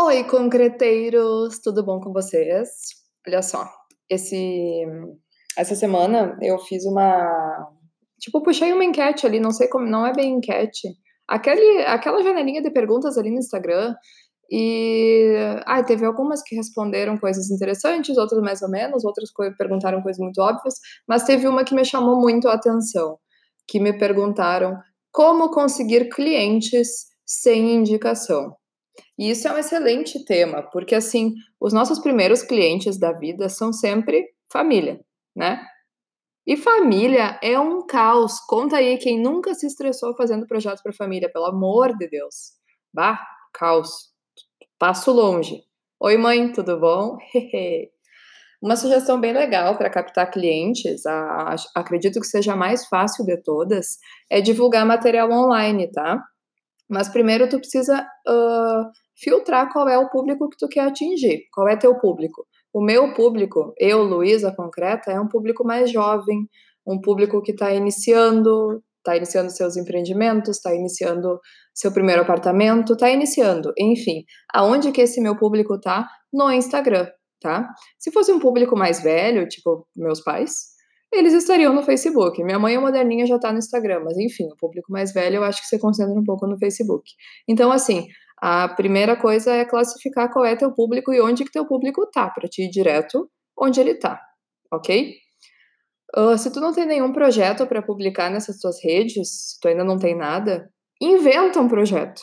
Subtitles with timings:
[0.00, 2.68] Oi, concreteiros, tudo bom com vocês?
[3.26, 3.64] Olha só,
[4.10, 4.84] esse
[5.56, 7.68] essa semana eu fiz uma
[8.18, 10.88] tipo, puxei uma enquete ali, não sei como, não é bem enquete.
[11.28, 13.94] Aquele aquela janelinha de perguntas ali no Instagram
[14.50, 15.32] e
[15.64, 20.40] ah, teve algumas que responderam coisas interessantes, outras mais ou menos, outras perguntaram coisas muito
[20.40, 20.74] óbvias,
[21.08, 23.16] mas teve uma que me chamou muito a atenção,
[23.68, 24.76] que me perguntaram
[25.12, 28.56] como conseguir clientes sem indicação.
[29.18, 33.72] E isso é um excelente tema, porque assim, os nossos primeiros clientes da vida são
[33.72, 35.00] sempre família,
[35.34, 35.64] né?
[36.46, 38.38] E família é um caos.
[38.40, 42.52] Conta aí quem nunca se estressou fazendo projeto para família, pelo amor de Deus.
[42.92, 43.18] Bah,
[43.52, 44.12] caos.
[44.78, 45.62] Passo longe.
[45.98, 47.16] Oi, mãe, tudo bom?
[48.60, 53.24] Uma sugestão bem legal para captar clientes, a, a, acredito que seja a mais fácil
[53.24, 53.98] de todas,
[54.30, 56.22] é divulgar material online, tá?
[56.88, 61.68] Mas primeiro tu precisa uh, filtrar qual é o público que tu quer atingir, qual
[61.68, 62.46] é teu público.
[62.72, 66.48] O meu público, eu, Luísa Concreta, é um público mais jovem,
[66.86, 71.38] um público que está iniciando, está iniciando seus empreendimentos, está iniciando
[71.72, 76.08] seu primeiro apartamento, está iniciando, enfim, aonde que esse meu público tá?
[76.32, 77.06] No Instagram,
[77.40, 77.68] tá?
[77.98, 80.73] Se fosse um público mais velho, tipo meus pais,
[81.18, 82.42] eles estariam no Facebook.
[82.42, 85.44] Minha mãe é moderninha, já tá no Instagram, mas enfim, o público mais velho eu
[85.44, 87.10] acho que se concentra um pouco no Facebook.
[87.48, 88.06] Então, assim,
[88.40, 92.28] a primeira coisa é classificar qual é teu público e onde que teu público tá,
[92.30, 94.20] para te ir direto onde ele tá,
[94.72, 95.14] ok?
[96.16, 99.82] Uh, se tu não tem nenhum projeto para publicar nessas tuas redes, se tu ainda
[99.82, 102.22] não tem nada, inventa um projeto.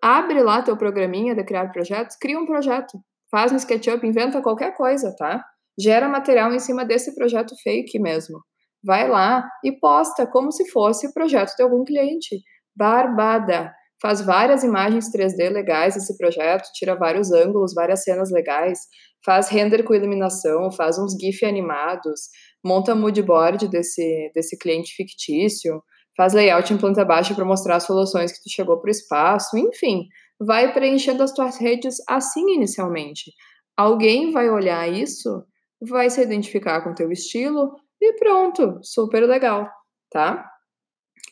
[0.00, 2.98] Abre lá teu programinha de criar projetos, cria um projeto.
[3.30, 5.44] Faz um SketchUp, inventa qualquer coisa, tá?
[5.78, 8.38] Gera material em cima desse projeto fake mesmo.
[8.84, 12.40] Vai lá e posta como se fosse o projeto de algum cliente.
[12.74, 13.72] Barbada!
[14.00, 18.78] Faz várias imagens 3D legais esse projeto, tira vários ângulos, várias cenas legais,
[19.24, 22.28] faz render com iluminação, faz uns GIF animados,
[22.62, 25.82] monta mood board desse, desse cliente fictício,
[26.14, 29.56] faz layout em planta baixa para mostrar as soluções que tu chegou para o espaço,
[29.56, 30.02] enfim,
[30.38, 33.32] vai preenchendo as tuas redes assim inicialmente.
[33.74, 35.42] Alguém vai olhar isso
[35.80, 39.68] vai se identificar com o teu estilo e pronto, super legal,
[40.10, 40.48] tá?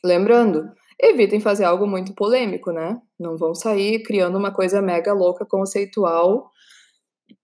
[0.05, 2.99] Lembrando, evitem fazer algo muito polêmico, né?
[3.19, 6.51] Não vão sair criando uma coisa mega louca, conceitual,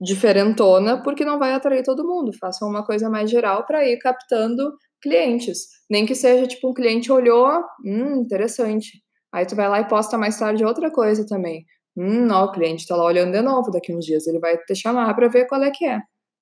[0.01, 2.33] diferentona, porque não vai atrair todo mundo.
[2.39, 5.69] Façam uma coisa mais geral para ir captando clientes.
[5.91, 9.03] Nem que seja tipo um cliente olhou, hum, interessante.
[9.33, 11.65] Aí tu vai lá e posta mais tarde outra coisa também.
[11.97, 14.75] Hum, ó, o cliente tá lá olhando de novo daqui uns dias, ele vai te
[14.75, 16.01] chamar para ver qual é que é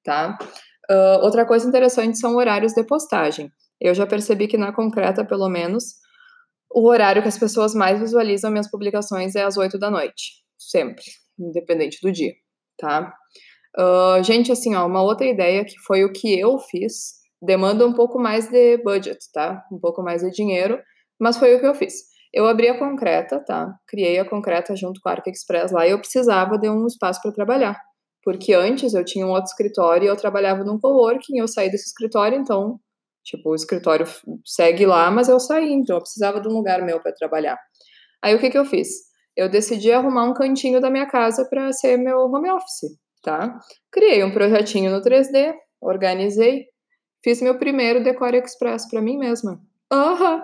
[0.08, 0.38] tá?
[0.90, 3.52] Uh, outra coisa interessante são horários de postagem.
[3.78, 5.84] Eu já percebi que na concreta, pelo menos,
[6.72, 10.42] o horário que as pessoas mais visualizam minhas publicações é às 8 da noite.
[10.56, 11.04] Sempre,
[11.38, 12.32] independente do dia,
[12.78, 13.12] tá?
[13.78, 17.92] Uh, gente, assim, ó, uma outra ideia que foi o que eu fiz, demanda um
[17.92, 19.62] pouco mais de budget, tá?
[19.70, 20.80] Um pouco mais de dinheiro,
[21.20, 21.92] mas foi o que eu fiz.
[22.32, 23.74] Eu abri a concreta, tá?
[23.86, 27.20] Criei a concreta junto com a Arca Express lá e eu precisava de um espaço
[27.22, 27.78] para trabalhar
[28.28, 31.86] porque antes eu tinha um outro escritório e eu trabalhava num coworking, eu saí desse
[31.86, 32.78] escritório, então,
[33.24, 34.04] tipo, o escritório
[34.44, 37.58] segue lá, mas eu saí, então eu precisava de um lugar meu para trabalhar.
[38.22, 38.86] Aí o que que eu fiz?
[39.34, 43.58] Eu decidi arrumar um cantinho da minha casa para ser meu home office, tá?
[43.90, 46.66] Criei um projetinho no 3D, organizei,
[47.24, 49.58] fiz meu primeiro Decore Express para mim mesma.
[49.90, 50.34] Aham!
[50.34, 50.42] Uhum.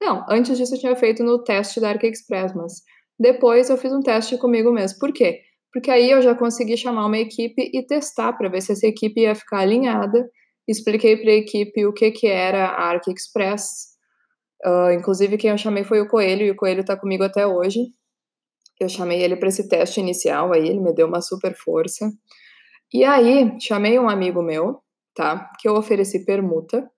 [0.00, 2.74] Não, antes disso eu tinha feito no teste da Arc Express, mas
[3.18, 5.00] depois eu fiz um teste comigo mesmo.
[5.00, 5.40] Por quê?
[5.74, 9.22] Porque aí eu já consegui chamar uma equipe e testar para ver se essa equipe
[9.22, 10.30] ia ficar alinhada.
[10.68, 13.88] Expliquei para a equipe o que, que era a Arc Express.
[14.64, 17.80] Uh, inclusive, quem eu chamei foi o Coelho, e o Coelho está comigo até hoje.
[18.80, 22.08] Eu chamei ele para esse teste inicial, aí ele me deu uma super força.
[22.92, 24.78] E aí, chamei um amigo meu,
[25.12, 25.50] tá?
[25.60, 26.88] Que eu ofereci permuta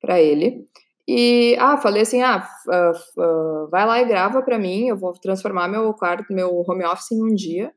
[0.00, 0.66] para ele.
[1.06, 5.12] E, ah, falei assim, ah, uh, uh, vai lá e grava para mim, eu vou
[5.12, 7.70] transformar meu quarto, meu home office em um dia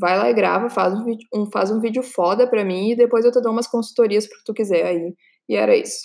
[0.00, 2.96] vai lá e grava, faz um vídeo, um, faz um vídeo foda pra mim e
[2.96, 5.14] depois eu te dou umas consultorias pro que tu quiser aí.
[5.48, 6.00] E era isso.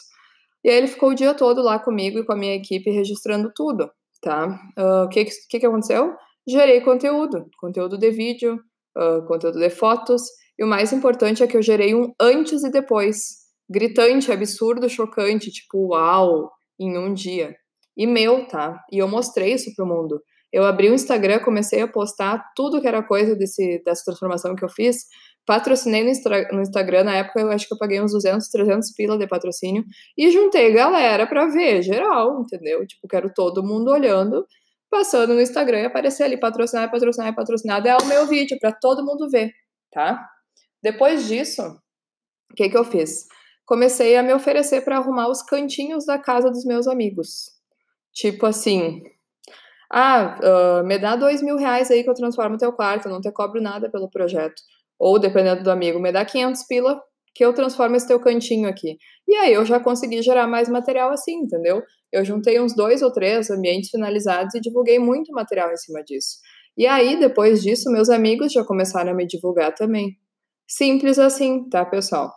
[0.64, 3.52] E aí ele ficou o dia todo lá comigo e com a minha equipe registrando
[3.56, 3.90] tudo,
[4.22, 4.60] tá?
[4.78, 6.14] Ah, o uh, que, que, que aconteceu?
[6.48, 8.60] Gerei conteúdo, conteúdo de vídeo,
[8.98, 10.24] uh, conteúdo de fotos,
[10.58, 13.46] e o mais importante é que eu gerei um antes e depois.
[13.70, 17.56] Gritante, absurdo, chocante, tipo, uau, em um dia.
[17.98, 18.80] E meu, tá?
[18.92, 20.22] E eu mostrei isso pro mundo
[20.56, 24.64] eu abri o Instagram, comecei a postar tudo que era coisa desse, dessa transformação que
[24.64, 25.06] eu fiz.
[25.46, 26.12] Patrocinei no,
[26.54, 29.84] no Instagram, na época eu acho que eu paguei uns 200, 300 pila de patrocínio.
[30.18, 32.88] E juntei galera pra ver, geral, entendeu?
[32.88, 34.46] Tipo, quero todo mundo olhando
[34.90, 39.04] passando no Instagram e aparecer ali, patrocinar, patrocinar, patrocinar, é o meu vídeo para todo
[39.04, 39.52] mundo ver,
[39.92, 40.26] tá?
[40.82, 41.62] Depois disso,
[42.50, 43.26] o que que eu fiz?
[43.66, 47.52] Comecei a me oferecer para arrumar os cantinhos da casa dos meus amigos.
[48.14, 49.04] Tipo assim,
[49.98, 53.32] ah, uh, me dá dois mil reais aí que eu transformo teu quarto, não te
[53.32, 54.62] cobro nada pelo projeto.
[55.00, 57.02] Ou, dependendo do amigo, me dá 500 pila
[57.34, 58.98] que eu transformo esse teu cantinho aqui.
[59.26, 61.82] E aí eu já consegui gerar mais material assim, entendeu?
[62.12, 66.40] Eu juntei uns dois ou três ambientes finalizados e divulguei muito material em cima disso.
[66.78, 70.18] E aí, depois disso, meus amigos já começaram a me divulgar também.
[70.68, 72.34] Simples assim, tá, pessoal?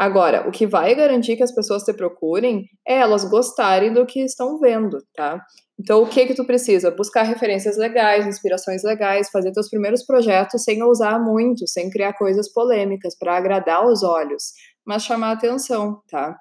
[0.00, 4.24] Agora, o que vai garantir que as pessoas te procurem é elas gostarem do que
[4.24, 5.44] estão vendo, tá?
[5.78, 6.90] Então, o que que tu precisa?
[6.90, 12.50] Buscar referências legais, inspirações legais, fazer teus primeiros projetos sem ousar muito, sem criar coisas
[12.50, 14.54] polêmicas para agradar os olhos,
[14.86, 16.34] mas chamar atenção, tá?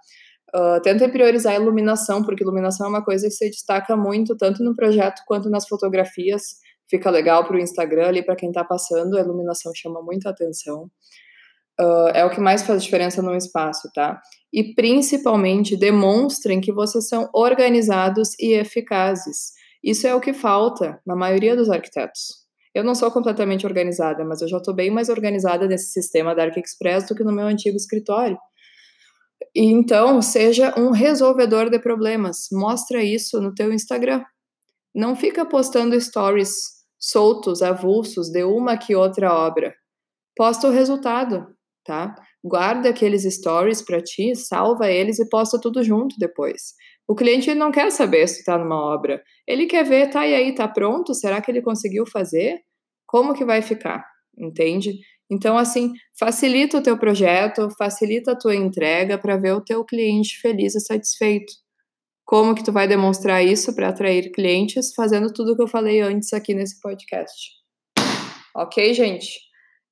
[0.56, 4.64] Uh, tenta priorizar a iluminação, porque iluminação é uma coisa que se destaca muito, tanto
[4.64, 6.44] no projeto quanto nas fotografias.
[6.90, 10.90] Fica legal para o Instagram ali, para quem está passando, a iluminação chama muita atenção.
[11.80, 14.20] Uh, é o que mais faz diferença no espaço, tá?
[14.52, 19.54] E principalmente demonstrem que vocês são organizados e eficazes.
[19.84, 22.40] Isso é o que falta na maioria dos arquitetos.
[22.76, 26.44] Eu não sou completamente organizada, mas eu já estou bem mais organizada nesse sistema da
[26.44, 28.38] ArcExpress do que no meu antigo escritório.
[29.56, 32.48] E então, seja um resolvedor de problemas.
[32.52, 34.24] Mostra isso no teu Instagram.
[34.94, 39.74] Não fica postando stories soltos, avulsos de uma que outra obra.
[40.36, 41.48] Posta o resultado,
[41.90, 42.14] tá?
[42.44, 46.76] Guarda aqueles stories para ti, salva eles e posta tudo junto depois.
[47.08, 49.24] O cliente não quer saber se está numa obra.
[49.48, 51.16] Ele quer ver, tá, e aí, tá pronto?
[51.16, 52.60] Será que ele conseguiu fazer?
[53.08, 54.06] Como que vai ficar?
[54.38, 54.94] Entende?
[55.32, 60.40] Então, assim, facilita o teu projeto, facilita a tua entrega para ver o teu cliente
[60.40, 61.52] feliz e satisfeito.
[62.24, 64.94] Como que tu vai demonstrar isso para atrair clientes?
[64.94, 67.50] Fazendo tudo o que eu falei antes aqui nesse podcast.
[68.56, 69.49] Ok, gente?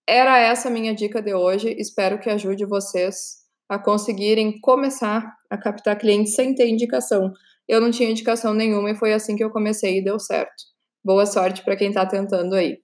[0.08, 1.76] Era essa minha dica de hoje.
[1.78, 7.34] Espero que ajude vocês a conseguirem começar a captar clientes sem ter indicação.
[7.68, 10.64] Eu não tinha indicação nenhuma e foi assim que eu comecei e deu certo.
[11.04, 12.78] Boa sorte para quem está tentando aí.